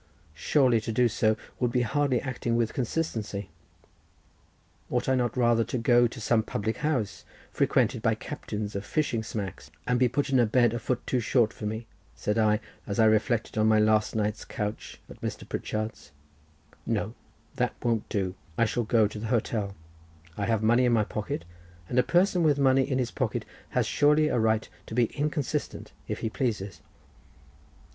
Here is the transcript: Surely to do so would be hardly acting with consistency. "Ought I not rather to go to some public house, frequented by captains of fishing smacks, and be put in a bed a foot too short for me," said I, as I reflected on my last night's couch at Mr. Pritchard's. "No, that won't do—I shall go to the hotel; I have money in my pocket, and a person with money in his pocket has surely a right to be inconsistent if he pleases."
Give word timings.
Surely 0.33 0.81
to 0.81 0.91
do 0.91 1.07
so 1.07 1.37
would 1.59 1.71
be 1.71 1.83
hardly 1.83 2.19
acting 2.21 2.55
with 2.55 2.73
consistency. 2.73 3.51
"Ought 4.89 5.07
I 5.07 5.13
not 5.13 5.37
rather 5.37 5.63
to 5.65 5.77
go 5.77 6.07
to 6.07 6.19
some 6.19 6.41
public 6.41 6.77
house, 6.77 7.23
frequented 7.51 8.01
by 8.01 8.15
captains 8.15 8.75
of 8.75 8.83
fishing 8.83 9.21
smacks, 9.21 9.69
and 9.85 9.99
be 9.99 10.07
put 10.07 10.31
in 10.31 10.39
a 10.39 10.47
bed 10.47 10.73
a 10.73 10.79
foot 10.79 11.05
too 11.05 11.19
short 11.19 11.53
for 11.53 11.67
me," 11.67 11.85
said 12.15 12.39
I, 12.39 12.59
as 12.87 12.99
I 12.99 13.05
reflected 13.05 13.59
on 13.59 13.67
my 13.67 13.77
last 13.77 14.15
night's 14.15 14.43
couch 14.43 14.99
at 15.07 15.21
Mr. 15.21 15.47
Pritchard's. 15.47 16.11
"No, 16.83 17.13
that 17.57 17.75
won't 17.83 18.09
do—I 18.09 18.65
shall 18.65 18.83
go 18.85 19.07
to 19.07 19.19
the 19.19 19.27
hotel; 19.27 19.75
I 20.35 20.47
have 20.47 20.63
money 20.63 20.85
in 20.85 20.93
my 20.93 21.03
pocket, 21.03 21.45
and 21.87 21.99
a 21.99 22.01
person 22.01 22.41
with 22.41 22.57
money 22.57 22.89
in 22.89 22.97
his 22.97 23.11
pocket 23.11 23.45
has 23.77 23.85
surely 23.85 24.29
a 24.29 24.39
right 24.39 24.67
to 24.87 24.95
be 24.95 25.13
inconsistent 25.15 25.91
if 26.07 26.21
he 26.21 26.29
pleases." 26.31 26.81